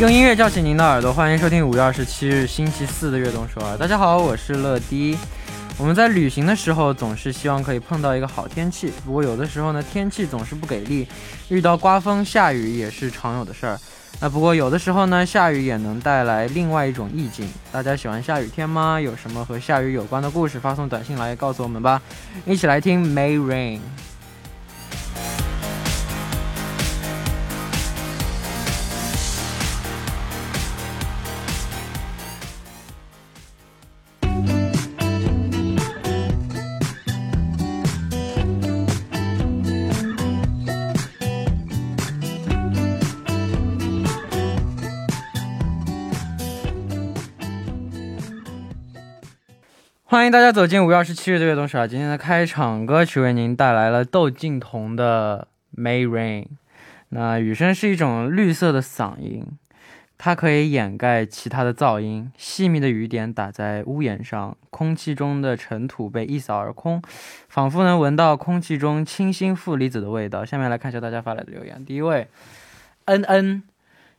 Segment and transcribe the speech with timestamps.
[0.00, 3.76] 用音乐叫醒您的耳朵，欢迎收听五月二十七日星期四的悦动首尔。
[3.76, 5.16] 大家好，我是乐迪。
[5.78, 11.06] 我们在旅行的时候总是希望可以碰到一个好天气，不过有的时候呢，天气总是不给力，
[11.48, 13.78] 遇到刮风下雨也是常有的事儿。
[14.20, 17.48] 那不过有的时候呢，下雨也能带来另外一种意境。
[17.70, 19.00] 大家喜欢下雨天吗？
[19.00, 20.58] 有什么和下雨有关的故事？
[20.58, 22.02] 发送短信来告诉我们吧。
[22.44, 23.78] 一起来听 May Rain。
[50.14, 51.88] 欢迎大家走进五月二十七日的悦动首尔。
[51.88, 56.44] 今天的开场歌曲为您带来了窦靖童的《May Rain》。
[57.08, 59.44] 那雨声是一种绿色的嗓音，
[60.16, 62.30] 它可以掩盖其他的噪音。
[62.38, 67.02] 细密的雨点打在屋檐上，空气中的尘土被一扫而空，
[67.48, 70.44] 仿佛能闻到空气中清新负离子的味道。
[70.44, 71.84] 下面来看一下大家发来的留言。
[71.84, 72.28] 第一位，
[73.06, 73.64] 恩恩，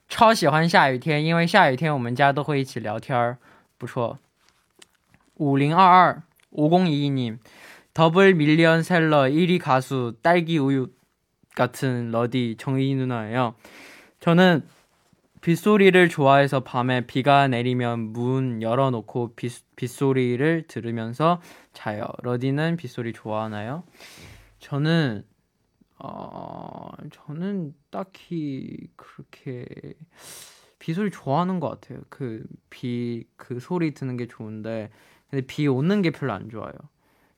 [0.09, 3.37] 超喜欢下雨天，因为下雨天我们家都会一起聊天儿，
[3.77, 4.19] 不错。
[5.36, 6.22] 5022
[6.53, 7.39] 5022님
[7.94, 10.89] 더블 밀리언 셀러 1위 가수 딸기 우유
[11.55, 13.55] 같은 러디 정희 누나예요.
[14.19, 14.67] 저는
[15.42, 22.08] 빗소리를 좋아해서 밤에 비가 내리면 문 열어놓고 빗, 빗소리를 들으면서 자요.
[22.23, 23.83] 러디는 빗소리 좋아하나요?
[24.59, 25.23] 저는
[25.99, 29.66] 어, 저는 딱히 그렇게
[30.80, 32.02] 빗소리 좋아하는 것 같아요.
[32.09, 34.89] 그 비그 그 소리 듣는 게 좋은데
[35.29, 36.73] 근데 비 오는 게 별로 안 좋아요.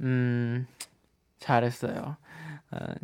[0.00, 0.66] 음
[1.38, 2.16] 잘했어요.
[2.71, 2.95] 어,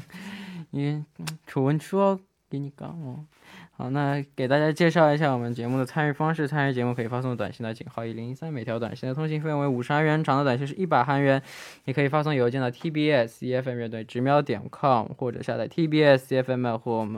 [0.71, 1.01] 이
[1.47, 3.25] 좋은 추억이니까 뭐.
[3.73, 6.47] 好，那给大家介绍一下我们节目的参与方式。
[6.47, 11.41] 参与节目可以发送短信到井号一零一三，每条短信的通信费为五十韩元，长的短信是一百韩元。
[11.85, 17.15] 也可以发送邮件到 tbs efm 乐队直瞄点 com，或者下载 TBS EFM 乐队直瞄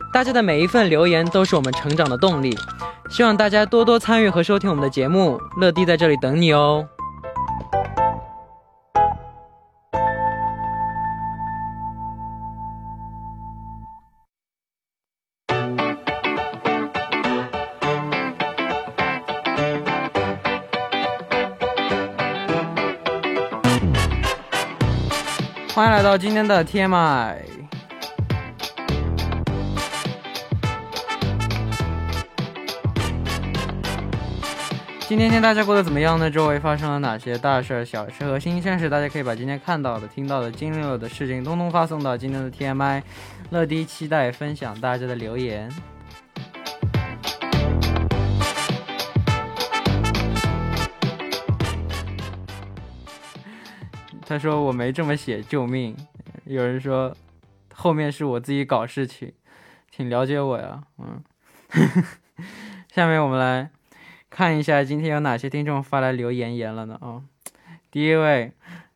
[0.13, 2.55] 大家的每一份留言都是我们成长的动力。
[3.09, 6.85] 希望大家多多参与和收听我们的节目，乐迪在这里等你哦。
[25.73, 27.60] 欢迎来到今天的 TMI。
[35.11, 36.31] 今天跟大家过得怎么样呢？
[36.31, 38.89] 周围发生了哪些大事、小事和新鲜事？
[38.89, 43.03] 大家可以把今天看到的、听到的、经历了的事情，通通发送到今天的 TMI。
[43.49, 45.69] 乐迪期待分享大家的留言。
[54.25, 55.93] 他说我没这么写，救命！
[56.45, 57.13] 有人说
[57.73, 59.33] 后面是我自己搞事情，
[59.91, 61.21] 挺了解我呀，嗯。
[62.87, 63.69] 下面我们来
[64.30, 66.98] 看一下今天有哪些听众发来留言言了呢？
[67.00, 67.22] 啊，
[67.90, 68.52] 第一位，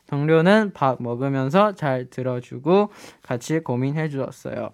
[0.08, 2.90] 동료는 밥 먹으면서 잘 들어주고
[3.22, 4.72] 같이 고민해 주었어요.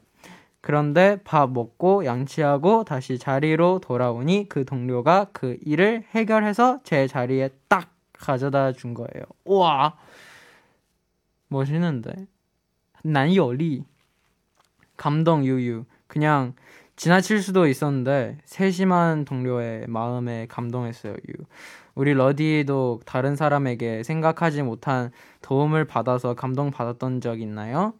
[0.61, 7.91] 그런데 밥 먹고 양치하고 다시 자리로 돌아오니 그 동료가 그 일을 해결해서 제 자리에 딱
[8.13, 9.25] 가져다 준 거예요.
[9.43, 9.97] 우와!
[11.49, 12.27] 멋있는데?
[13.03, 13.83] 난요리.
[14.97, 15.85] 감동 유유.
[16.07, 16.53] 그냥
[16.95, 21.13] 지나칠 수도 있었는데 세심한 동료의 마음에 감동했어요.
[21.13, 21.33] 유.
[21.93, 25.11] 우리 러디도 다른 사람에게 생각하지 못한
[25.41, 27.93] 도움을 받아서 감동받았던 적 있나요?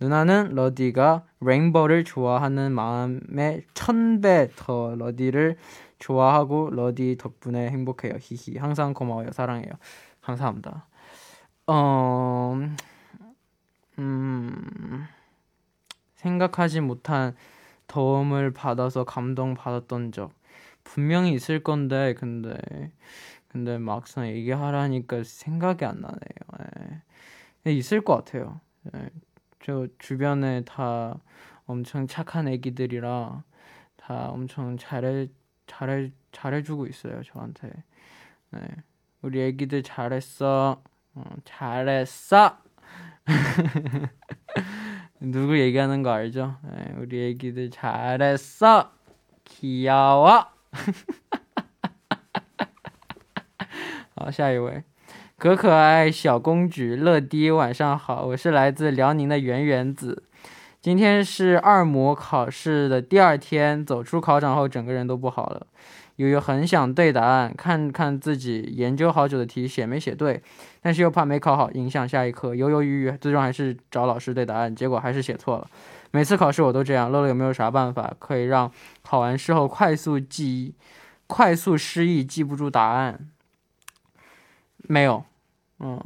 [0.00, 5.56] 누나는 러디가 레인보를 좋아하는 마음에 천 배 더 러디를
[5.98, 8.14] 좋아하고 러디 덕분에 행복해요.
[8.20, 8.58] 히히.
[8.58, 9.30] 항상 고마워요.
[9.32, 9.70] 사랑해요.
[10.20, 10.86] 감사합니다.
[11.68, 12.58] 어,
[13.98, 15.06] 음,
[16.16, 17.34] 생각하지 못한
[17.88, 20.32] 도움을 받아서 감동 받았던 적
[20.84, 22.56] 분명히 있을 건데, 근데,
[23.48, 27.02] 근데 막상 얘기하라니까 생각이 안 나네요.
[27.66, 27.72] 예.
[27.72, 28.60] 있을 것 같아요.
[28.94, 29.10] 예.
[29.64, 31.18] 저 주변에 다
[31.66, 33.42] 엄청 착한 애기들이라
[33.96, 35.28] 다 엄청 잘해
[35.66, 37.72] 잘해 잘해주고 있어요 저한테.
[38.50, 38.60] 네,
[39.22, 40.82] 우리 애기들 잘했어.
[41.14, 42.58] 어, 잘했어.
[45.19, 46.55] 누구 얘기하는 거 알죠?
[46.63, 48.91] 네, 우리 애기들 잘했어.
[49.45, 50.47] 귀여워.
[54.15, 54.83] 好，下一位。
[55.37, 60.23] 可可爱小公举乐迪，晚上好，我是来自辽宁的圆圆子。
[60.79, 65.67] 今天是二模考试的第二天，走出考场后，整个人都不好了。
[66.16, 70.42] 悠悠很想对答案，看看自己研究好久的题写没写对，
[70.80, 75.68] 但是又怕没考好影响下一科，犹犹豫豫，最终还是找老师对答案，结果还是写错了。
[76.10, 78.70] 每次考试我都这样，乐乐有没有啥办法可以让
[79.02, 80.74] 考完试后快速记忆、
[81.26, 83.28] 快速失忆、记不住答案？
[84.88, 85.24] 没有，
[85.80, 86.00] 嗯，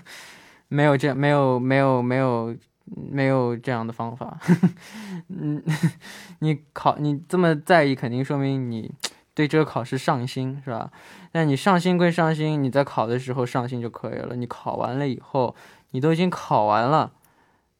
[0.68, 2.56] 没有这没有没有没有
[2.86, 4.38] 没有这样的方法。
[5.28, 5.62] 嗯，
[6.40, 8.90] 你考你这么在意，肯定说明你
[9.34, 10.90] 对这个考试上心，是吧？
[11.32, 14.34] 那你上心归上心，你在考的时候上心就可以了。
[14.36, 15.54] 你考完了以后，
[15.90, 17.12] 你都已经考完了，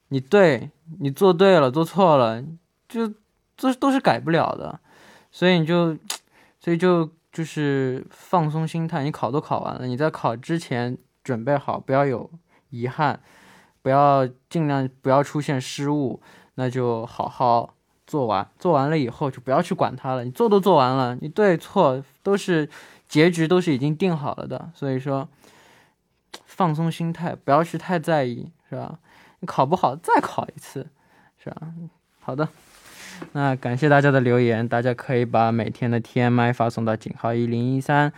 [0.08, 0.70] 你对
[1.00, 2.42] 你做对了，做错了，
[2.88, 3.12] 就
[3.56, 4.80] 这都是改不了的。
[5.30, 5.96] 所以你就，
[6.60, 7.10] 所以就。
[7.34, 12.30] 就是放松心态，你考都考完了，你在考之前准备好，不要有
[12.70, 13.18] 遗憾，
[13.82, 16.22] 不要尽量不要出现失误，
[16.54, 17.74] 那就好好
[18.06, 22.68] 做完，做完了以后就不要去管它了，你做都做完了，你对错都是
[23.08, 25.28] 结局都是已经定好了的，所以说
[26.44, 28.98] 放松心态，不要去太在意，是吧？
[29.40, 30.88] 你考不好再考一次，
[31.42, 31.72] 是吧？
[32.20, 32.48] 好的。
[33.32, 38.12] 那感谢大家的留言，大家可以把每天的 TMI 发送到井号一零一三，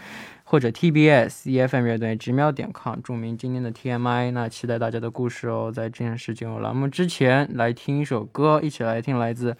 [0.44, 4.30] 或者 TBS EFM 乐队直瞄点 com，注明今天的 TMI。
[4.32, 5.72] 那期待大家的故事哦。
[5.74, 9.56] 在正式进入栏目之前，来听一首歌，一起来听来自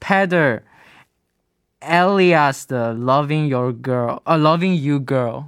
[0.00, 0.62] Pader
[1.80, 5.44] Elias 的 Loving Your Girl，啊，Loving You Girl。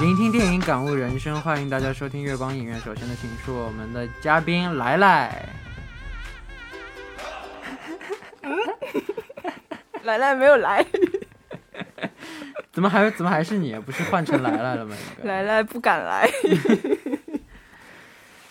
[0.00, 2.80] 聆听电影，感悟人生，欢迎大家收听月光影院。
[2.80, 5.46] 首先呢，请出我们的嘉宾来来。
[10.04, 10.84] 来来没有来，
[12.72, 13.74] 怎么还怎么还是你？
[13.80, 14.96] 不是换成来来了吗？
[15.24, 16.28] 来来不敢来。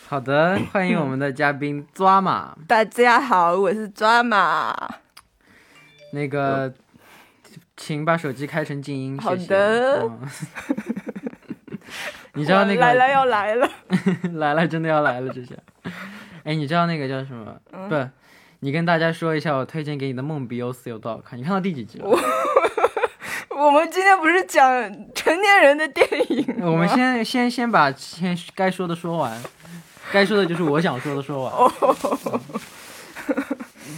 [0.08, 2.56] 好的，欢迎我们的嘉宾抓马。
[2.68, 4.76] 大家好，我是抓马。
[6.14, 6.74] 那个，
[7.78, 9.18] 请把手机开成静音。
[9.20, 10.10] 好的。
[12.34, 13.70] 你知道那个来来要来了，
[14.34, 15.56] 来了，真的要来了，这下。
[16.44, 17.60] 哎，你知道那个叫什么？
[17.74, 17.96] 嗯不，
[18.62, 21.38] 你跟大家说一下，我推荐给你的《梦比优斯》有多好看？
[21.38, 22.08] 你看到第几集了？
[23.50, 24.64] 我们今天不是讲
[25.14, 26.56] 成年人的电影？
[26.64, 29.42] 我们先先先把先该说的说完，
[30.12, 31.54] 该说的就是我想说的说完。
[31.54, 31.72] 哦
[32.32, 32.40] 嗯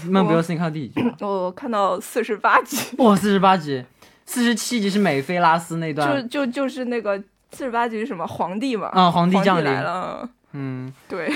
[0.07, 1.15] 梦比优斯，你看到第几集了？
[1.19, 3.85] 我看到四十八集，哇，四十八集，
[4.25, 7.17] 四十七集是美菲拉斯那段就就就是那个
[7.51, 8.87] 四十八集是什么皇帝嘛？
[8.93, 9.65] 啊，皇帝降临。
[9.65, 11.35] 来了，嗯，对，你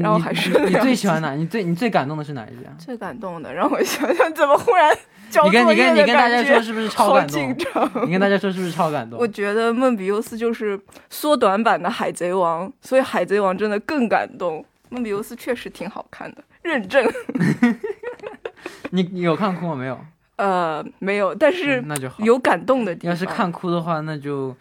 [0.00, 1.34] 然后你还是你你最喜欢哪？
[1.34, 2.72] 你最你最感动的是哪一集啊？
[2.78, 4.96] 最感动的，让我想想怎么忽然
[5.30, 7.72] 交你跟你作业的跟你跟大家说是不是超紧动？
[7.92, 8.06] 张。
[8.06, 9.26] 你跟大家说是不是超感动我？
[9.26, 14.64] 觉得梦比优斯就是缩短版的海贼王，所以海贼王真的更感动。
[14.88, 17.06] 梦比优斯确实挺好看的，认证。
[18.90, 19.76] 你你有看哭吗？
[19.76, 19.98] 没有，
[20.36, 22.16] 呃，没有，但是嗯那就好。
[22.24, 23.10] 有感动的地方。
[23.10, 24.54] 要是看哭的话，那就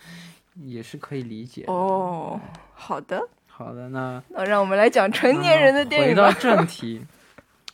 [0.64, 1.64] 也是可以理解。
[1.66, 2.40] 哦，
[2.76, 3.28] 好的，
[3.60, 6.32] 好的，那那让我们来讲成年人的电影回到。
[6.32, 7.06] 正题，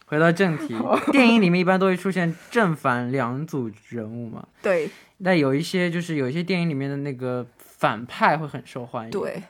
[0.08, 0.76] 回到正题，
[1.14, 4.44] 电影里面一般都会出现正反两组人物嘛。
[4.64, 4.90] 对
[5.20, 9.12] 那有一些就是有一些电影里面的那个反派会很受欢迎。
[9.12, 9.44] 对，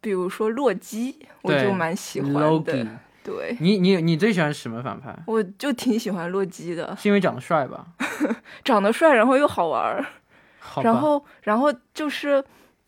[0.00, 2.40] 比如说洛基，我就蛮喜欢的。
[2.40, 2.88] ，Loki，
[3.22, 5.14] 对，你你你最喜欢什么反派？
[5.26, 7.86] 我就挺喜欢洛基的，是因为长得帅吧？
[8.64, 10.02] 长得帅，然后又好玩儿。
[10.82, 12.42] 然后，然后就是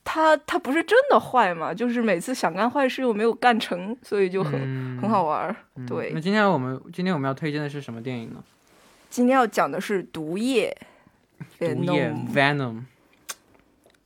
[0.04, 5.56] 他，他不是真的坏嘛，就是每次想干坏事又没有干成，所以就很、嗯很好玩儿。
[5.76, 8.42] 嗯对那今天我们今天我们要推荐的是什么电影呢？
[9.10, 10.76] 今天要讲的是毒液，
[11.58, 12.82] 毒液 Venom。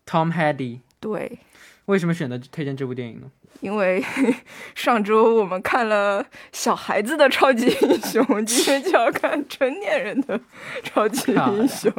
[0.06, 1.40] Tom Hardy 对，
[1.86, 3.30] 为什么选择推荐这部电影呢？
[3.60, 4.04] 因为
[4.76, 10.38] 上周我们看了小孩子的超级英雄，今天就要看成年人的
[10.84, 11.90] 超级英雄。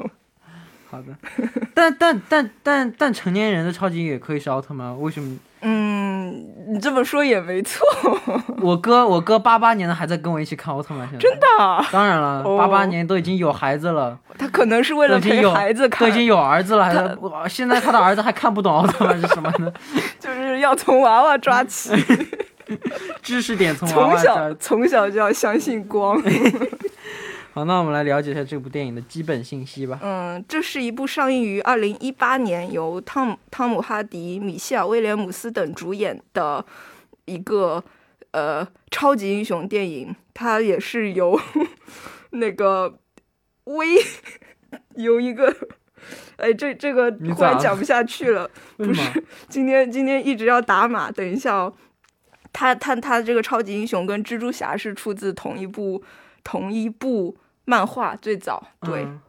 [0.90, 1.08] 好的，
[1.76, 5.38] 但但但但但成年人的超级也可以是奥特曼，为什么？
[5.62, 7.86] 嗯，你这么说也没错，
[8.62, 19.72] 我哥我哥八八年的还在跟我一起看奥特曼，现在真的啊、当然了，哦八八年都已经有孩子了，他可能是为了陪孩子看都已，经有儿子了，还他在哇现在他的儿子还看不懂奥特曼是什么呢？
[20.20, 21.92] 就是要从娃娃抓起。
[23.22, 24.24] 知识点从娃从娃从。
[24.24, 26.22] 小从小就要相信光。
[27.58, 30.00] 好，那我们来了解一下这部电影的基本信息吧。
[30.04, 36.64] 嗯，这是一部上映于二零一八年，由汤姆汤姆哈迪、米歇尔威廉姆斯等主演的
[37.26, 37.84] 一个
[38.30, 40.16] 呃超级英雄电影。
[40.36, 41.36] 它也是由
[42.30, 43.00] 那个
[43.64, 43.88] 威
[44.94, 45.52] 由一个。
[46.36, 48.48] 哎，这这个你咋了忽然讲不下去了。
[48.76, 49.24] 不是？
[49.50, 51.74] 今天今天一直要打码，等一下哦。
[52.54, 56.04] 他他他这个超级英雄跟蜘蛛侠是出自同一部
[56.44, 57.36] 同一部
[57.70, 59.20] 漫画，最早对，嗯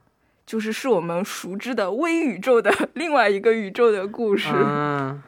[0.46, 4.48] 就是是我们熟知的微宇宙的另外一个宇宙的故事。
[4.54, 5.20] 嗯，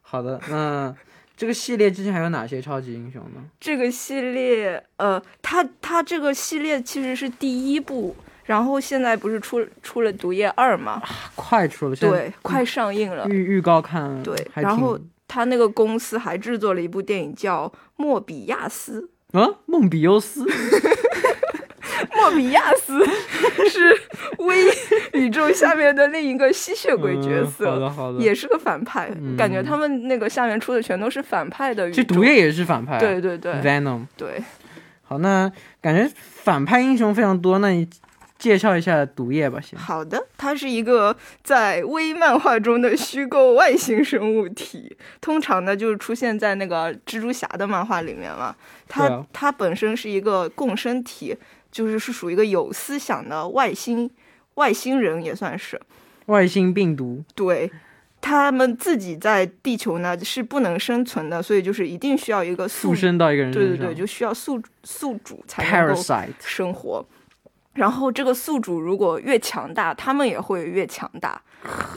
[0.00, 0.94] 好的，那
[1.36, 3.42] 这个系列之前还有哪些超级英雄呢？
[3.58, 11.02] 这个系列，呃，它它这个系列其实是第一部，然后现在不是出出了《毒液二》嘛？
[11.34, 13.26] 快出了，对，快上映了。
[13.28, 19.10] 预预告看，对然后挺他那个公司还制作了一部电影叫《莫比亚斯》。
[19.38, 20.44] 啊，梦比优斯，
[22.20, 23.04] 莫比亚斯
[23.68, 23.98] 是
[24.38, 24.66] 微
[25.12, 29.10] 宇宙下面的另一个吸血鬼角嗯好色，的好的，也是个反派。
[29.20, 31.90] 嗯感觉他们那个下面出的全都是反派的。
[31.90, 34.06] 这毒液也是反派，对对对，Venom。
[34.16, 34.42] 对，
[35.02, 35.50] 好，那
[35.80, 37.88] 感觉反派英雄非常多，那你
[38.38, 39.78] 介绍一下毒液吧，先。
[39.78, 48.54] 好的，它是一个在微漫画中的虚构外星生物体，通常呢就是出现在那个蜘蛛侠的漫画里面嘛。
[48.88, 51.36] 它、啊它本身是一个共生体，
[51.70, 54.10] 就是是属于一个有思想的外星
[54.54, 55.80] 外星人，也算是。
[56.26, 57.70] 外星病毒，对，
[58.20, 66.00] 他们自己在地球呢是不能生存的，所以就是一定需要一个宿附，身到一个人身上，对对对，就需要宿宿主才能够
[66.38, 67.04] 生活。
[67.74, 71.40] 然后这个宿主如果越强大，他们也会越强大。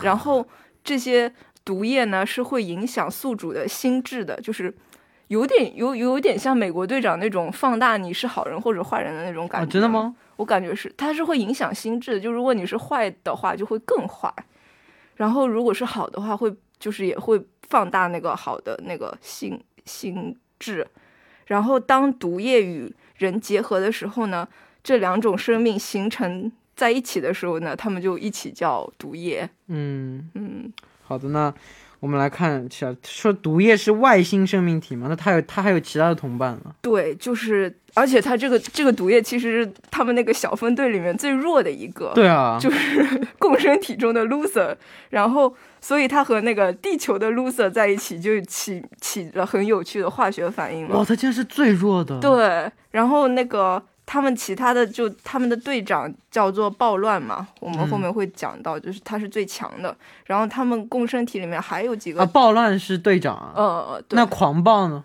[0.01, 0.47] 然后
[0.83, 1.31] 这些
[1.65, 4.73] 毒液呢是会影响宿主的心智的，就是
[5.33, 9.71] 有点有有点像美国队长那种放大你是好人或者坏人的那种感哦，觉。
[9.71, 9.89] 真的？
[9.89, 10.15] 吗？
[10.35, 12.19] 我感觉是，它是会影响心智的。
[12.19, 14.29] 就如果你是坏的话，就会更坏；
[15.15, 20.87] 然后如果是好的话，会就是也会放大那个好的那个心心智。
[21.47, 24.47] 然后当毒液与人结合的时候呢，
[24.83, 29.49] 这两种生命形成在一起的时候呢，他们就一起叫毒液。
[29.67, 30.71] 嗯，嗯，
[31.03, 31.53] 好的，那
[32.03, 35.07] 我们来看，小说毒液是外星生命体吗？
[35.09, 36.75] 那它有它还有其他的同伴了？
[36.81, 44.75] 对，就是，而且它这个这个毒液其实是他们那个小分队里面最弱的一个，对啊，就是共生体中的 loser，
[45.11, 50.97] 然后所以它和那个地球的 loser 在一起就起起了很有趣的化学反应嘛。
[50.97, 52.19] 哇，它竟然是最弱的。
[52.19, 59.95] 对，然后那个他们其他的就他们的队长叫做暴乱嘛，我们后嗯面会讲到，就是他是最强的。
[60.25, 63.53] 然后他们共生体里面还有几个，啊，暴乱是队长啊。
[63.55, 65.03] 呃，对那狂暴呢？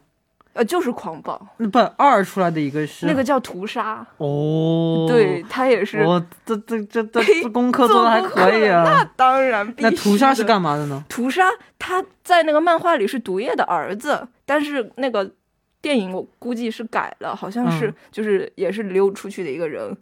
[0.55, 6.02] 呃就是狂暴，那不二出来的一个是那个叫屠杀，哦，对，他也是。
[6.02, 9.11] 我这这这这这功课做的还可以啊那啊。
[9.14, 9.97] 当然必须那。
[9.97, 11.05] 屠杀是干嘛的呢？
[11.09, 15.31] 屠杀他在那个漫画里是毒液的儿子，但是那个
[15.80, 19.97] 电影我估计是改了，好像是、嗯就是也是溜出去的一个人，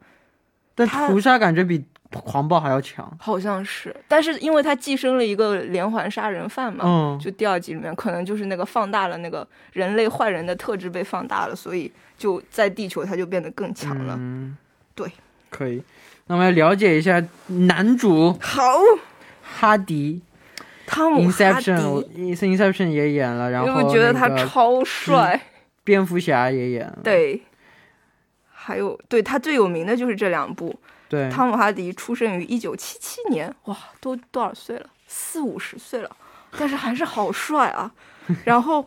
[0.74, 3.10] 但他屠杀感觉比狂暴还要强。
[3.20, 14.14] 好像是，但是因为他寄生了一个连环杀人犯嘛，嗯，就第二集里面可能就是那个放大了那个人类坏人的特质被放大了，所以就在地球他就变得更强了。
[14.18, 14.56] 嗯，
[14.94, 15.10] 对，
[15.50, 15.82] 可以。
[16.28, 18.62] 那我们来了解一下男主好，
[19.42, 20.22] 哈迪
[20.86, 25.40] 汤姆哈迪，，Inception，我 Inception 也演了，然后觉得他超帅，
[25.86, 26.98] 蝙蝠侠也演了。
[27.02, 27.40] 对。
[28.52, 30.74] 还有，对他最有名的就是这两部。
[31.08, 34.90] 对，汤姆哈迪出生于一九七七年，哇，都多少岁了？
[35.06, 36.10] 四五十岁了，
[36.58, 37.88] 但是还是好帅啊。
[38.44, 38.84] 然后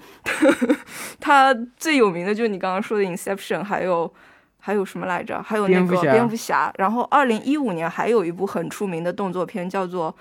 [1.18, 4.14] 他最有名的就是你刚刚说的《Inception》，还有
[4.60, 5.42] 还有什么来着？
[5.42, 6.70] 还有那个蝙蝠侠。
[6.78, 10.12] 然后二零一五年还有一部很出名的动作片，叫做《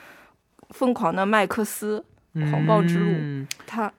[0.70, 2.04] 疯狂的麦克斯》，
[2.50, 3.92] 狂暴之路嗯他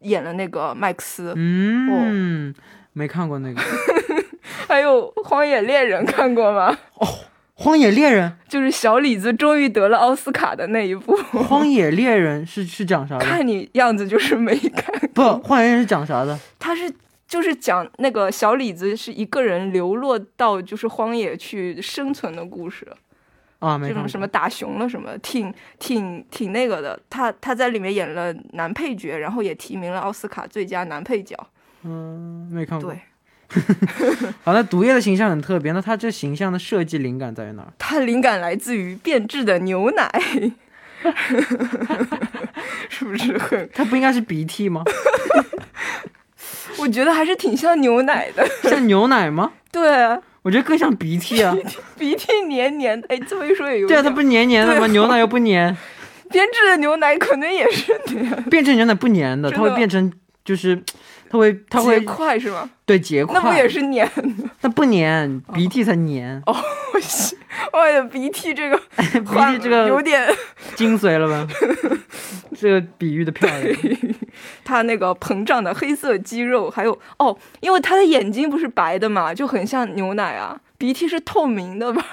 [0.00, 1.32] 演了那个麦克斯。
[1.36, 2.54] 嗯，
[2.92, 3.60] 没看过那个
[4.68, 6.76] 《还有《荒野猎人》，看过吗？
[6.94, 7.06] 哦
[7.58, 8.30] 荒野猎人》。
[8.50, 11.16] 就是小李子终于得了奥斯卡的那一部。
[11.16, 13.24] 荒野猎人是是讲啥的？
[13.24, 14.94] 看你样子就是没看。
[15.14, 16.38] 不，荒野猎人是讲啥的？
[16.58, 16.92] 他是
[17.26, 22.86] 就是讲那个小李子是一个人流落到就是荒野去生存的故事，
[23.58, 23.78] 啊。
[23.82, 26.98] 这种什么打熊了什么，挺挺挺那个的。
[27.08, 31.36] 他他在里面演了男配角，然后也提名了奥斯卡最佳男配角。
[31.82, 32.90] 嗯，没看过。
[32.92, 33.00] 对，
[34.42, 37.72] 好，那毒液的形象很特别，那他这形象的设计灵感在于哪儿？
[37.78, 40.10] 他灵感来自于变质的牛奶。
[42.88, 43.68] 是不是很？
[43.72, 44.82] 他不应该是鼻涕吗？
[46.78, 48.44] 我觉得还是挺像牛奶的。
[48.62, 49.52] 像牛奶吗？
[49.70, 51.52] 对啊，我觉得更像鼻涕啊。
[51.98, 53.04] 鼻涕黏黏的。
[53.08, 54.86] 哎，这么一说也有对啊，它不是黏黏的吗？
[54.86, 55.76] 牛奶又不黏，
[56.30, 60.12] 编制的牛奶可能也是黏，变成牛奶不黏的，它会变成
[60.44, 60.80] 就是，
[61.36, 62.68] 它会它会结块是吗？
[62.84, 64.50] 对结块，那不也是哦粘的？
[64.62, 66.52] 它不黏，鼻涕才黏，我
[67.00, 67.36] 去，
[67.72, 69.12] 我的鼻涕这个 鼻
[69.52, 70.26] 涕这个有点，
[70.74, 71.46] 精髓了吧？
[72.58, 73.76] 这个比喻的漂亮。
[74.64, 80.58] 它那个膨胀的黑色肌肉，还有哦，因为它的眼睛不是白的嘛，就很像牛奶啊。
[80.78, 82.04] 鼻涕是透明的吧？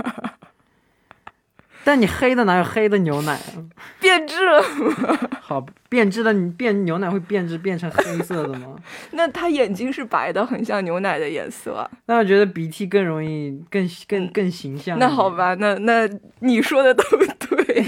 [1.84, 3.60] 但你黑的哪有黑的牛奶啊？
[4.00, 4.63] 变质了。
[5.41, 8.76] 好，变质的你变牛奶会变质变成黑色的吗？
[9.12, 11.89] 那他眼睛是白的，很像牛奶的颜色啊。
[12.06, 14.98] 那我觉得鼻涕更容易更更更形象。
[14.98, 15.34] 那好。
[15.34, 16.08] 吧，那那
[16.41, 17.04] 你说的都
[17.39, 17.84] 对。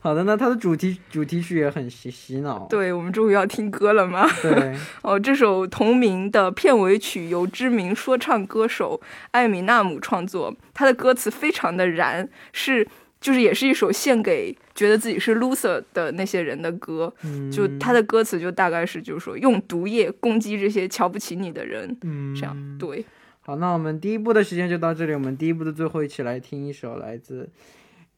[0.02, 2.66] 好的，那它的主题主题曲也很洗洗脑。
[2.70, 4.26] 对，我们终于要听歌了吗？
[4.40, 8.98] 对， 哦，这首同名的片尾曲由知名说唱歌手
[9.32, 12.86] 艾米纳姆创作，他的歌词非常的燃，是
[13.20, 17.12] 就是也是一首献给觉得自己是 loser 的那些人的歌。
[17.22, 23.04] 嗯，就他的歌词就大概是就是说用毒液攻击这些瞧不起你的人，嗯这样对。
[23.42, 25.12] 好，那我们第一部的时间就到这里。
[25.12, 27.48] 我们第一部的最后一起来听一首来自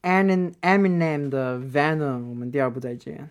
[0.01, 2.29] Eminem Eminem 的 Venom。
[2.29, 3.29] 我们第二部再见。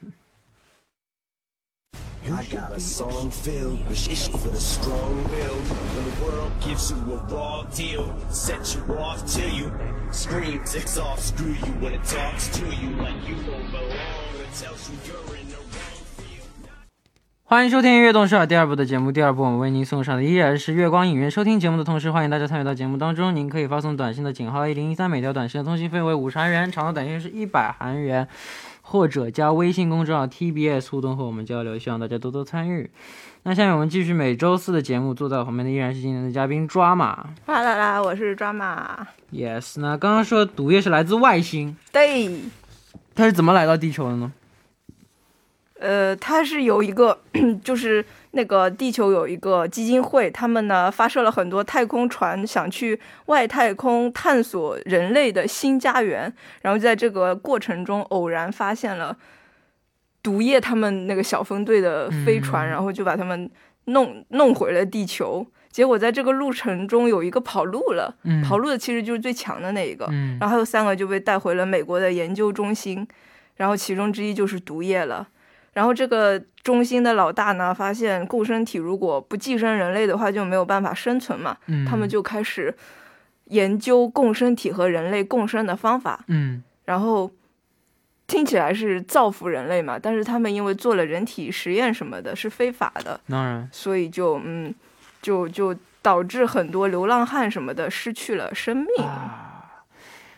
[2.29, 5.62] I got a song filled with issue for the strong willed.
[5.94, 9.70] When the world gives you a raw deal, set you off till you
[10.11, 13.92] scream, ticks off, screw you when it talks to you like you don't belong.
[14.42, 15.39] It tells you you're in the wrong field.
[17.52, 19.12] 欢迎收听《悦动少儿》第二部的节目。
[19.12, 21.30] 第二部我们为您送上的依然是月光影院。
[21.30, 23.36] 收听节目的同时，欢迎大家参与到节目当中。
[23.36, 28.26] 您可以发送短信的井号一零一三，每条短信的通信费为五十韩元，长的短信是一百韩元，
[28.84, 31.78] 或者加微信公众号 TBS 互动和我们交流。
[31.78, 32.90] 希望大家多多参与。
[33.44, 37.32] 那下面我们继续每周四的节目，坐在我旁边的依然是今天的嘉宾抓马。
[37.48, 39.06] 啦啦啦，我是抓马。
[39.34, 42.34] Yes，那刚刚说毒液是来自外星，对，
[43.14, 44.32] 它是怎么来到地球的呢？
[45.82, 47.20] 呃，它是有一个，
[47.63, 56.32] 就是那个地球有一个基金会，他们呢发射了很多太空船，想去外太空探索人类的新家园。
[56.62, 59.17] 然后在这个过程中，偶然发现了
[60.22, 63.50] 毒液他们那个小分队的飞船，嗯然后就把他们
[63.86, 65.46] 弄弄回了地球。
[65.72, 73.08] 结果在这个路程中有一个跑路了，嗯跑路的其实就是最强的那一个，嗯然后还有三个就被带回了美国的研究中心，
[73.56, 75.28] 然后其中之一就是毒液了。
[75.73, 82.73] 然后这个中心的老大呢，发现共生体如果不寄生人类的话，就没有办法生存嘛，嗯他们就开始
[83.45, 86.23] 研究共生体和人类共生的方法。
[86.27, 87.31] 嗯然后
[88.27, 94.73] 听起来是造福人类嘛，但是他们因为做了人体实验什么的，是非法的，当然所以就嗯，
[95.21, 99.05] 就就导致很多流浪汉什么的失去了生命。
[99.05, 99.84] 啊，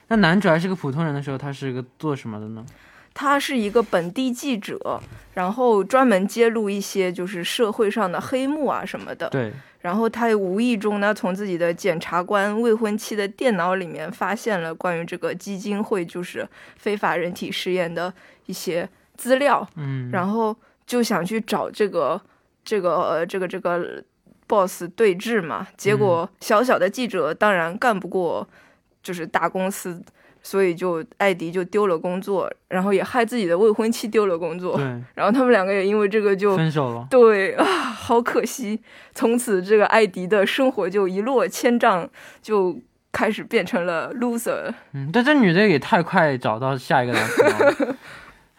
[0.10, 2.66] 那男主还是个普通人的时候，他是个做什么的呢？
[3.14, 5.00] 他是一个本地记者，
[5.34, 9.30] 然后专门揭露一些就是社会上的黑幕啊什么的。
[9.30, 16.48] 对，然后他无意中呢，从自己的检察官未婚妻的电脑里面发现了关于这个基金会就是
[16.78, 18.14] 非法人体试验的
[18.48, 22.20] 一些资料，嗯，然后就想去找这个
[22.66, 24.04] 这个呃这个这个
[24.48, 25.68] boss 对峙嘛。
[25.78, 28.48] 结果小小的记者当然干不过
[29.04, 30.04] 就是大公司，
[30.44, 34.84] 所以就艾迪就丢了工作，然后也害自己的未婚妻丢了工作，对，
[35.16, 37.08] 然后他们两个也因为这个就分手了。
[37.10, 38.80] 对啊，好可惜。
[39.16, 42.08] 从此，这个艾迪的生活就一落千丈，
[42.42, 42.78] 就
[43.12, 44.74] 开始变成了 loser。
[44.92, 47.96] 嗯，但这女的也太快找到下一个男朋友了。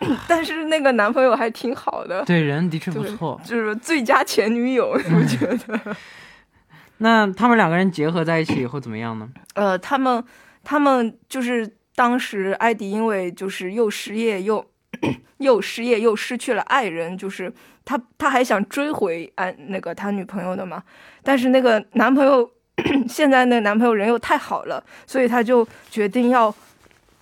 [0.28, 3.40] 但是那个男朋友还挺好的，对，人的确不错。
[3.44, 5.96] 就是最佳前女友，你不觉得？
[6.98, 9.28] 那他们两个人结合在一起以后怎么样呢？
[9.54, 10.22] 呃，他们
[10.64, 14.64] 他们就是当时艾迪因为就是又失业又
[15.38, 17.52] 又失业又失去了爱人，就是
[17.84, 20.82] 他他还想追回安那个他女朋友的嘛，
[21.22, 22.50] 但是那个男朋友
[23.08, 26.52] 现在那个男朋友人又太好了，所以他就决定要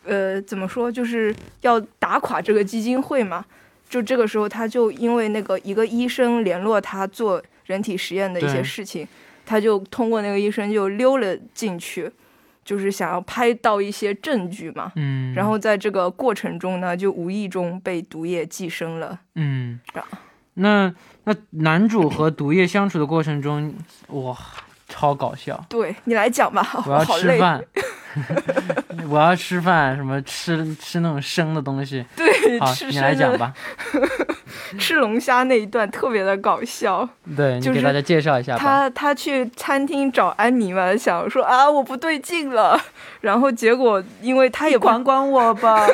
[0.04, 3.44] 呃怎么说，就是要打垮这个基金会嘛。
[3.88, 9.06] 就这个时候，他就因为那个一个医生联络他做人体实验的一些事情，
[9.44, 12.10] 他就通过那个医生就溜了进去，
[12.64, 14.92] 就是想要拍到一些证据嘛。
[14.96, 19.18] 嗯，然后在这个过程中呢，就无意中被毒液寄生了。
[19.34, 19.80] 嗯，
[20.54, 20.94] 那
[21.24, 23.74] 那男主和毒液相处的过程中，
[24.08, 24.36] 哇，
[24.88, 25.64] 超搞笑。
[25.68, 27.34] 对你来讲吧，我要好累。
[27.34, 27.64] 吃饭，
[29.08, 32.04] 我要吃饭，什么吃吃那种生的东西。
[32.16, 33.52] 对，好，吃你来讲吧。
[34.78, 37.08] 吃龙虾那一段特别的搞笑。
[37.36, 38.58] 对你就是给大家介绍一下吧。
[38.58, 42.78] 他他去餐厅找安妮嘛，想说啊我不对劲了，
[43.22, 45.86] 然后结果因为他也管管我吧。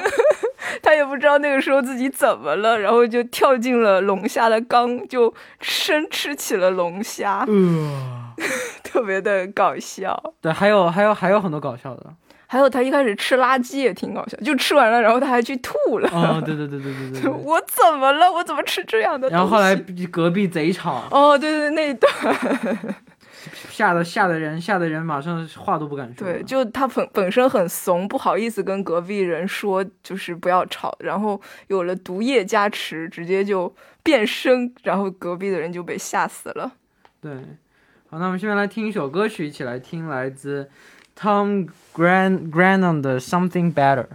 [0.83, 8.35] 他也不知道那个时候自己怎么了，然后就跳进了龙虾的缸，就生吃起了龙虾，呃，
[8.89, 10.21] 特别的搞笑。
[10.41, 12.07] 对，还有还有还有很多搞笑的。
[12.51, 16.09] 还有他一开始吃垃圾也挺搞笑，就吃完了，然后他还去吐了。
[16.11, 17.31] 哦，对对对对对对对。
[17.45, 18.33] 我怎么了？
[18.33, 19.29] 我怎么吃这样的？
[19.29, 19.77] 然后后来
[20.11, 22.11] 隔壁贼吵，哦，对对，那一段，
[23.69, 26.27] 吓得吓得人吓得人马上话都不敢说。
[26.27, 30.97] 对，就他本本身很怂，不好意思跟隔壁人说，就是不要吵。
[31.01, 33.71] 然后有了毒液加持，直接就
[34.03, 36.73] 变身，然后隔壁的人就被吓死了。
[37.21, 37.33] 对，
[38.11, 40.71] 好，那我们下面来听一首歌曲，一起来听来自
[41.15, 44.07] Tom Gran Grennan 的 Something Better。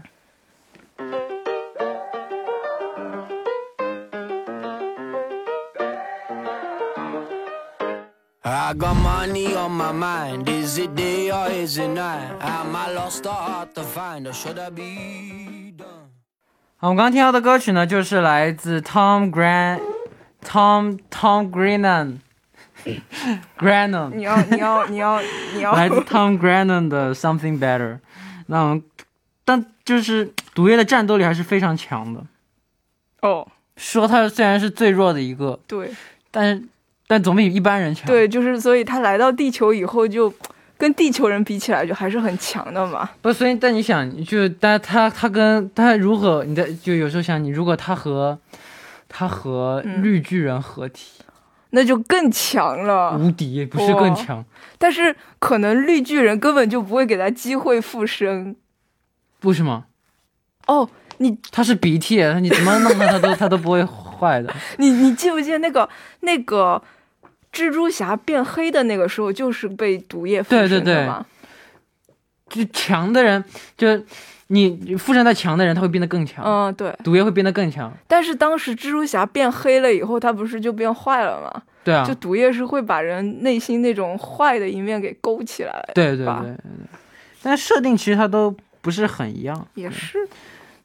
[8.42, 10.50] I got money on my mind.
[10.50, 12.32] Is it day or is it night?
[12.42, 14.26] Am I lost or hard to find?
[14.26, 16.10] Or should I be done?
[16.78, 19.80] 好，我们刚刚听到的歌曲呢，就是来自 Tom Gran
[20.44, 22.18] Tom Tom Grennan
[23.58, 25.22] Grennan 你要，你要，你要，
[25.56, 28.00] 你要，来自 Tom Grennan 的 Something Better。
[28.48, 28.84] 那我们
[29.46, 32.24] 但就是毒液的战斗力还是非常强的。
[33.22, 35.92] 哦，说他虽然是最弱的一个，对
[36.32, 36.64] 但是
[37.08, 38.08] 但总比一般人强。
[38.08, 40.34] 对，就是所以他来到地球以后就。
[40.76, 43.10] 跟地球人比起来，就还是很强的嘛。
[43.22, 48.38] 不，所以但你想，就但他他跟他如何，你在就有时候想，你如果他和
[49.08, 51.22] 他和嗯绿巨人合体，
[51.76, 53.18] 那就更强了。
[53.18, 54.46] 无敌，不是更哇强？
[54.78, 58.56] 但是可能绿巨人根本就不会给他机会复生。
[59.40, 59.86] 不是吗？
[60.68, 64.54] 哦，你他是鼻涕，你怎么弄他，他都他都不会坏的。
[64.78, 65.90] 你你记不记得那个
[66.22, 66.82] 那个
[67.52, 71.26] 蜘蛛侠变黑的那个时候，就是被毒液附对对对身的嘛？
[72.50, 73.44] 就强的人，
[73.76, 73.88] 就
[74.48, 76.96] 你附身在强的人，他会变得更强，嗯，对。
[77.04, 77.92] 毒液会变得更强。
[78.08, 81.62] 但是当时蜘蛛侠变黑了以后，他不是就变坏了吗？
[81.84, 85.84] 对啊就，毒液是会把人内心那种坏的一面给勾起来。
[85.94, 86.58] 对对对对对。
[87.42, 89.68] 但设定其实它都不是很一样。
[89.76, 90.18] 也是。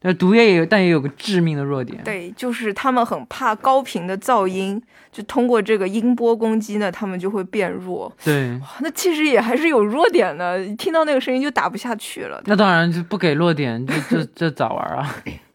[0.00, 2.02] 但毒液也有，但也有个致命的弱点。
[2.04, 4.80] 对，就是他们很怕高频的噪音，
[5.10, 8.12] 就通过这个音波攻击呢，他们就会变弱。
[8.24, 12.40] 对，那其实也还是有弱点的，听到那个声音就打不下去了。
[12.46, 15.16] 那当然就不给弱点，这这这咋玩啊？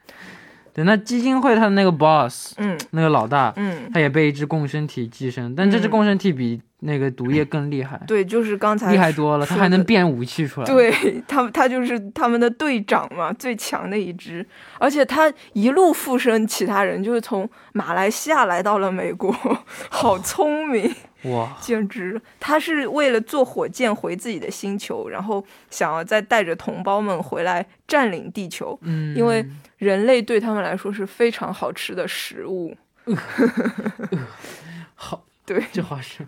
[0.73, 2.77] 对，那基金会他的那个 boss，嗯。
[2.91, 5.89] 那个老大，嗯，他也被一只共生体寄生，但这只嗯。
[5.91, 10.91] 共生体比那个毒液 更厉害，对，就是刚才厉害多了，他还能变武器出来。，对
[11.27, 14.45] 他，他就是他们的队长嘛，最强的一只，
[14.79, 19.31] 而且他一路附身其他人，就是从马来西亚来到了美国，
[19.89, 22.21] 好聪明，哇，简直！
[22.39, 29.45] 他是为了坐火箭回自己的星球，然后想要再带着同胞们回来占领地球，嗯，因为
[29.77, 32.75] 人类对他们来说是非常好吃的食物。
[34.95, 36.25] 好，对，这话是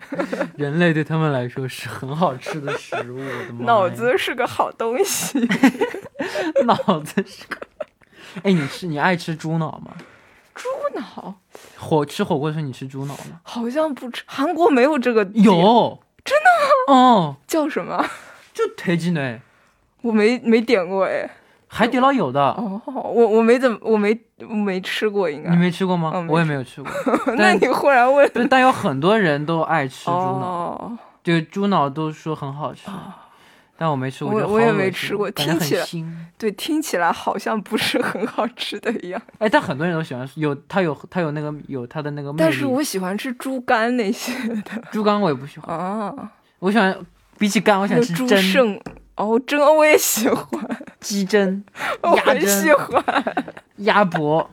[0.56, 3.64] 人类对他们来说是很好吃的食物，我的妈呀！
[3.66, 5.38] 脑子是个好东西，
[6.66, 7.58] 脑子是个。
[8.42, 9.96] 哎，你吃你爱吃猪脑吗？
[10.56, 11.34] 猪脑
[11.78, 13.40] 火吃火锅的时候你吃猪脑吗？
[13.44, 16.94] 好像不吃，韩国没有这个，有，真的吗？
[16.94, 18.04] 哦，叫什么？
[18.52, 19.38] 就推鸡呢，
[20.00, 21.30] 我没没点过哎。
[21.68, 25.50] 海底捞有的，哦，我我没怎么，我没我没吃过，应该。
[25.50, 26.10] 你没吃过吗？
[26.14, 26.90] 哦我也没有吃过。
[27.36, 32.88] 那你忽然问，但有很多人都爱吃猪脑，哦，对，猪脑都说很好吃，
[33.78, 35.84] 但我没吃过，我我也没吃过听起来。
[36.38, 39.20] 对，听起来好像不是很好吃的一样。
[39.38, 42.34] 哎，但很多人都喜欢，有它有它有那个有它的那个。
[42.36, 46.14] 但是我喜欢吃猪肝那些的猪肝我也不喜欢，啊，
[46.58, 46.96] 我喜欢
[47.38, 48.80] 比起肝，我喜欢吃胗、肾。
[49.16, 51.62] 哦，蒸我也喜欢，鸡胗、
[52.02, 53.02] 我鸭很喜、欢。
[53.76, 54.50] 鸭脖。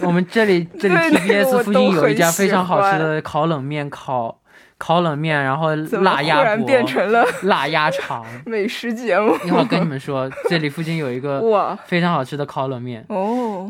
[0.00, 4.40] 我们这里这里 TBS 附近有一家非常好吃的烤冷面，烤
[4.84, 8.22] 烤冷面，然后怎么忽辣鸭脖、然变成了辣鸭肠。
[8.44, 9.34] 美食节目？
[9.42, 13.66] 一会儿跟你们说，这里附近有一个 哇非常好吃的烤冷面，哦，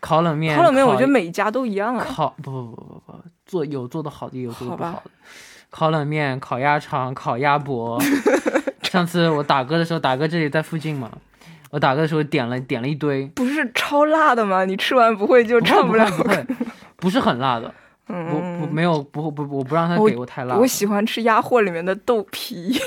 [0.00, 2.06] 烤冷面，烤冷面我觉得每一家都一样啊。
[2.08, 5.10] 烤不不不不不做有做的好的，也有做的不好的。
[5.68, 8.00] 烤冷面、烤鸭肠、烤鸭脖。
[8.84, 11.10] 上次我打歌的时候，打歌这里在附近嘛，
[11.70, 14.64] 我打歌的时候点了点了一堆，不是超辣的吗？
[14.64, 16.46] 你吃完不会就不会不了会不会，
[16.96, 17.74] 不是很辣的，
[18.06, 20.66] 不不嗯，没有不不我不让他给我太辣我。
[20.66, 22.78] 喜欢吃鸭货里面的豆皮，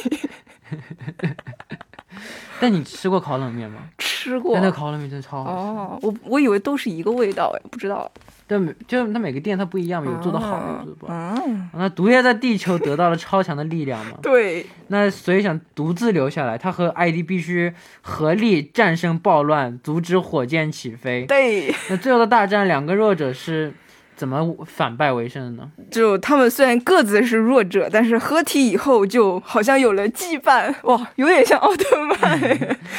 [2.59, 3.81] 但你吃过烤冷面吗？
[3.97, 4.63] 吃过但。
[4.63, 5.57] 那烤冷面真的超好吃。
[5.57, 8.11] 哦，我我以为都是一个味道哎，不知道。
[8.49, 11.13] 但每就它每个店它不一样嘛，有做的好的，有做的不好。
[11.13, 14.17] 嗯，那毒液在地球得到了超强的力量嘛？
[14.23, 21.25] 对，那所以想独自留下来，他和艾迪必须合力战胜暴乱，阻止火箭起飞。
[21.25, 23.73] 对，那最后的大战，两个弱者是
[24.17, 25.71] 怎么反败为胜的呢？
[25.91, 32.17] 就他们虽然各自是弱者，但是合体以后就好像有了羁绊，哇，有点像奥特曼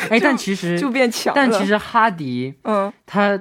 [0.09, 1.37] 哎，但 其实就变强了。
[1.37, 3.39] 但其实哈迪嗯，他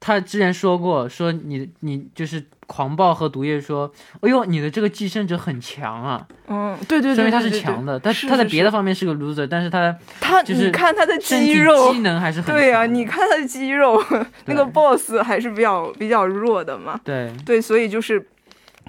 [0.00, 7.98] 他之前说过，说你你就是狂暴和毒液说，哎呦，你的这个寄生者很强啊，嗯，对对对，说明他是对对强的。
[7.98, 14.02] 但他在别的方面是个 loser，但是他他，就是你看他的肌肉机，能还是很对呀、强的你看他的肌肉，
[14.46, 17.00] 那个 boss 还是比较比较弱的嘛。
[17.02, 18.24] 对对，所以就是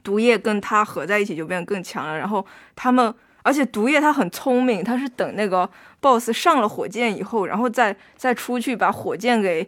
[0.04, 2.17] 毒液跟他合在一起就变得更强了。
[2.17, 2.45] 然后
[2.76, 5.67] 他们，而且毒液他很聪明，他是等那个
[6.00, 9.67] boss 上了火箭以后，然后再再出去把火箭给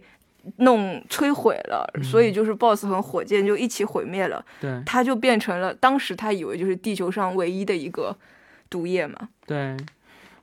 [0.59, 4.45] 弄摧毁了，所以就是 boss 和火箭就一起毁灭了。
[4.61, 8.17] 对他就变成了当时他以为就是地球上唯一的一个
[8.71, 9.29] 毒液嘛。
[9.45, 9.77] 对。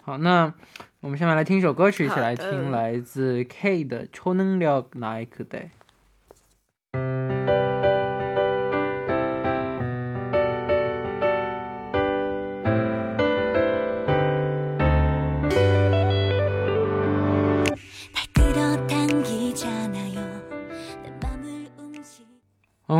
[0.05, 0.53] 好，那
[0.99, 5.61] 我们下面来听一首歌曲，一起好的来听来自 K 的《超能力나의그대》。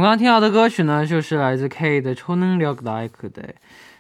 [0.09, 3.42] 刚听到的歌曲呢，就是来自 K 的《超能力的艾克的》。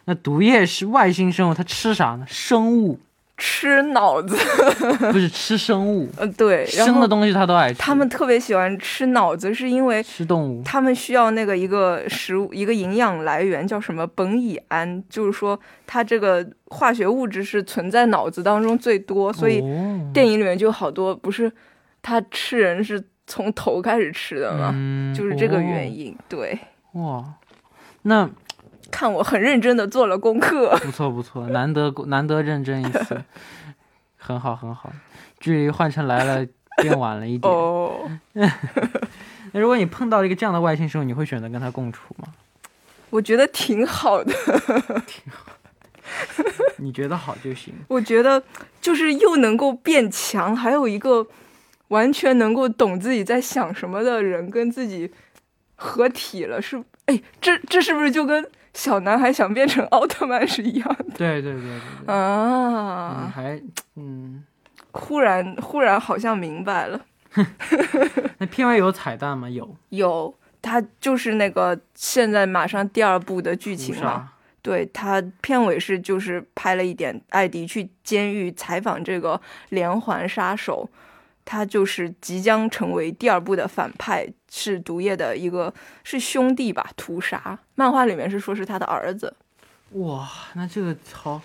[0.06, 2.24] 那毒液是外星生物，它吃啥呢？
[2.26, 2.98] 生物，
[3.36, 4.34] 吃脑子，
[5.12, 6.08] 不是吃生物。
[6.16, 7.78] 呃，对，生的东西它都爱吃。
[7.78, 19.62] 他们特别喜欢吃脑子，是因为吃动物，他们需要那个一个食物，一个营养来源叫什么苯乙胺，就是说它这个化学物质是存在脑子当中最多，所以
[20.14, 21.52] 电影里面就好多不是。
[22.00, 26.06] 它吃人是从头开始吃的嘛，嗯，就是这个原因。
[26.06, 26.18] 因。
[26.28, 26.58] 对，
[26.94, 27.24] 哇，
[28.02, 28.28] 那
[28.90, 30.76] 看我很认真的做了功课。
[30.82, 33.22] 不错不错，难得难得认真一次，
[34.16, 34.90] 很好很好。
[35.38, 36.44] 距离换成来了
[36.82, 37.52] 变晚了一点。
[37.52, 42.28] 哦， 那如果你碰到一个这样的外星生物，你会选择跟他共处吗？
[43.10, 44.32] 我觉得挺好的。
[46.78, 47.74] 你觉得好就行。
[47.88, 48.42] 我觉得
[48.80, 51.26] 就是又能够变强，还有一个
[51.88, 55.10] 完全能够懂自己在想什么的人跟自己
[55.74, 61.14] 合体了，是哎，这这是不是就跟小男孩想变成 奥特曼是一样的？
[61.16, 62.16] 对对对对对，嗯，
[62.76, 63.32] 啊？
[63.34, 63.60] 还
[63.96, 64.44] 嗯，
[64.92, 67.00] 忽然忽然好像明白了，
[68.38, 69.48] 那片尾有彩蛋吗？
[69.48, 69.76] 有。
[69.90, 80.88] 有他就是那个现在马上第二部的剧情嘛，对他片尾是就是拍了一点艾迪去监狱采访这个连环杀手，
[81.50, 85.72] 他就是即将成为第二部的反派，是毒液的一个
[86.04, 86.90] 是兄弟吧？
[86.94, 89.32] 屠杀漫画里面是说是他的儿子，
[89.92, 91.40] 哇，那这个超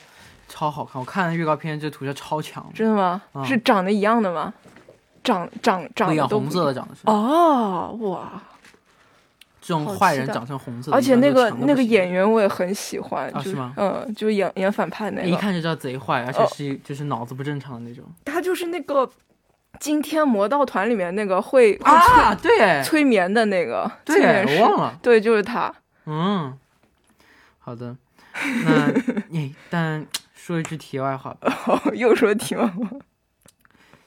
[0.50, 1.00] 超好看！
[1.00, 3.22] 我看了预告片，这图像超强，真的吗？
[3.32, 4.54] 啊是长得一样的吗？
[5.24, 8.44] 长长长不一样，得都不红色的长得是，哦，哇！
[9.62, 19.10] 这种坏人长成红色的，而且那个那个演员员我也很喜欢，就是嗯，就是演演反派那个，一看就知道贼坏，而且哦是就是脑子不正常的那种他就是那个
[19.84, 22.34] 惊天魔盗团里面那个会会啊！
[22.34, 25.74] 对，催催眠的那个，催对我忘了，对，就是他。
[26.06, 26.58] 嗯，
[27.60, 27.98] 好的，
[28.64, 28.88] 那
[29.28, 32.90] 你但说一句题外话吧，哦， 又说题外话，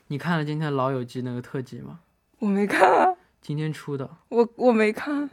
[0.07, 1.99] 你看了今天《老友记》那个特辑吗？
[2.39, 3.13] 我没看啊，
[3.43, 5.29] 今天出的，我我没看，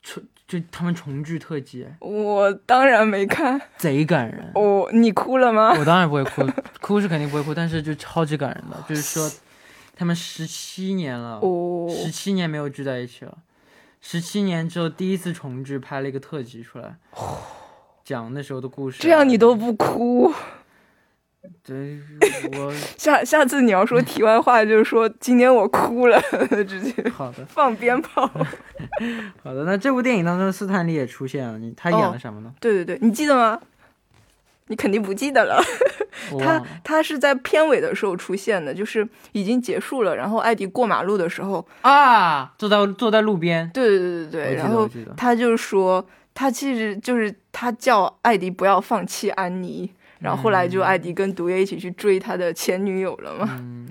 [0.00, 3.60] 重就他们重聚特辑，哎我当然没看。
[3.78, 4.52] 贼感人。
[4.54, 5.74] 哦，你哭了吗？
[5.76, 6.48] 我当然不会哭，
[6.80, 9.28] 哭是肯定不会哭，但是就超级感人的，就是说
[9.96, 13.38] 他们十七年了，哦，十七年没有聚在一起了，
[14.00, 16.96] 十七年之后第一次重聚，拍了一个特辑出来，
[18.04, 19.02] 讲那时候的故事啊。
[19.02, 20.32] 这样你都不哭？
[21.62, 22.00] 对，
[22.58, 26.20] 我 下下次你要说题外话，就是说今天我哭了，
[26.66, 28.26] 直接好的放鞭炮。
[29.42, 29.62] 好的。
[29.64, 32.52] 那这部电影当中，斯坦利也出现了，你他演哦了什么呢？
[32.60, 33.60] 对对对，你记得吗？
[34.68, 35.62] 你肯定不记得了。
[36.40, 36.62] 他。
[36.82, 53.58] 他是在片尾的时候出现的，就是已经结束了，然后艾迪过马路的时候，啊，坐在坐在路边，对对对对对，然后他就说，他其实就是他叫艾迪不要放弃安妮，然后后来就艾迪跟毒液一起去追他的前女友了嘛？
[53.60, 53.88] 嗯，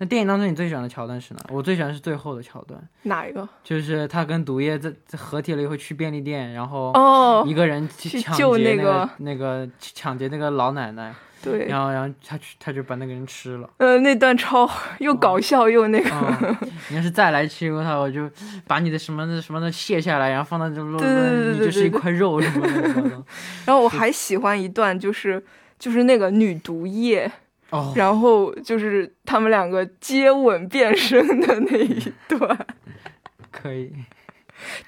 [0.00, 1.40] 那电影当中你最喜欢的桥段是哪？
[1.50, 3.46] 我最喜欢是最后的桥段，哪一个？
[3.64, 13.68] 就是他跟毒液在在合体了以后去便利店，然后哦一，个人去去抢劫那救那个那个抢劫那个老奶奶，对，然后然后他去他就把那个人吃了。
[13.78, 16.56] 呃，那段超 又搞笑又那个，嗯，
[16.90, 18.30] 你要是再来欺负他，我就
[18.68, 23.24] 把你的什么的什么的卸下来，然后放到这路，对对对对你就是一对对块肉什么的什么的。
[23.66, 25.42] 然后我还喜欢一段，就是
[25.76, 27.30] 就是那个女毒液，
[27.70, 32.66] 哦，然后就是他们两个接吻变身的那一段。
[33.50, 33.92] 可以。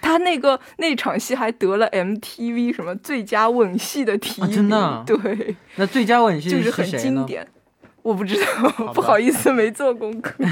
[0.00, 6.84] 他那个那场戏还得了 MTV 什么最佳吻戏的提啊名，真的啊对，那最佳吻戏就是很？
[6.98, 7.46] 经典。
[8.02, 10.34] 我不知道，吧 不好意思，没做功课。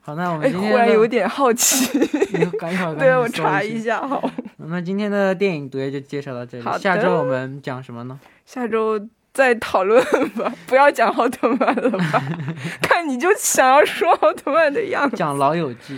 [0.00, 1.98] 好，那我们哎，今天忽然有点好奇，
[2.98, 3.82] 对我查查一。
[3.82, 4.30] 下好。
[4.58, 8.18] 那今天的电影毒液就介绍到这里好，下周我们讲什么呢？
[8.46, 8.98] 下周
[9.34, 12.22] 再讨论吧，不要讲奥特曼了吧？
[12.80, 15.96] 看你就想要说奥特曼的样子，讲《老友记》，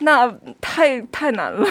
[0.00, 1.66] 那太太难了。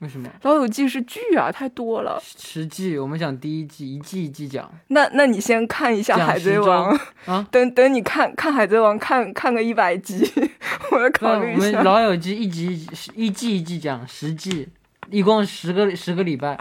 [0.00, 0.28] 为什么？
[0.42, 2.22] 老友记是剧啊，太多了。
[2.22, 4.70] 十季我们讲第一季，一季一季讲。
[4.88, 6.94] 那那你先看一下《海贼王》
[7.32, 10.30] 啊等等你看看《海贼王》，看看个一百集，
[10.92, 11.82] 我要考虑一下。
[11.82, 14.68] 老友记》一集一季一季讲，十季，
[15.10, 16.58] 一共十个十个礼拜。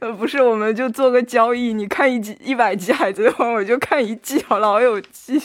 [0.00, 5.38] 呃，不是，我们就做个交易，你看一集一百集《海贼王》，我就看一季《老友记》，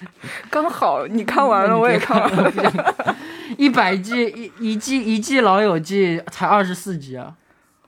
[0.50, 3.16] 刚好你看完了，我也看完了。
[3.58, 4.24] 一百季
[4.58, 7.34] 一一季一季《老友记》才二十四集啊！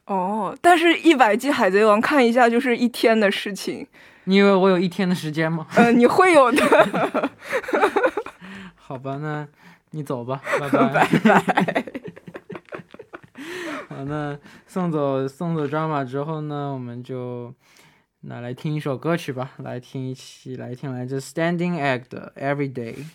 [0.07, 3.87] 哦，但是一百集《海贼王》看一下就是一天的事情，
[4.25, 5.67] 你以为我有一天的时间吗？
[5.77, 7.31] 呃，你会有的。
[8.77, 9.47] 好吧，那
[9.93, 11.09] 你走吧，拜拜。
[11.25, 11.85] 拜拜。
[13.88, 17.54] 好，那送走送走 drama 之后呢，我们就
[18.22, 23.06] 那来听一首歌曲吧，来听一起来听来自 Standing Egg 的 Everyday。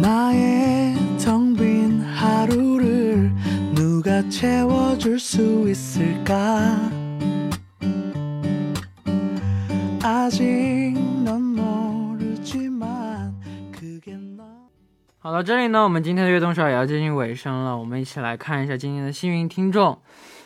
[0.00, 3.30] 나의 텅 빈 하루를
[3.74, 6.90] 누가 채워줄 수 있을까
[10.02, 10.81] 아직
[15.22, 20.00] 好了，这里呢，我们今天的悦动少也要接近尾声了，我们一起来看一下今天的幸运听众。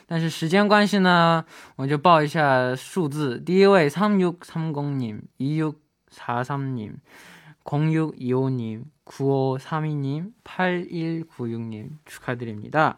[0.07, 1.45] 但是时间关系呢，
[1.77, 3.39] 我就报一下数字。
[3.39, 6.95] 第一位三六三零님、이육4 3님、
[7.65, 12.97] 0 6 2 5님、 9 5 3 2님、 8 1 9 6님 축하드립니다。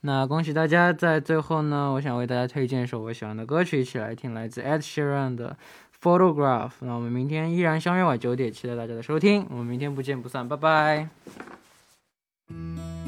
[0.00, 0.92] 那恭喜大家！
[0.92, 5.56] 在最后呢，我想为大家推荐一首我喜欢的歌曲，一起来听，来自 Ed Sheeran 的
[6.01, 6.71] Photograph。
[6.79, 9.45] 那我们明天依然相约晚九点，期待大家的收听。
[9.49, 11.09] 我们明天不见不散，拜拜。「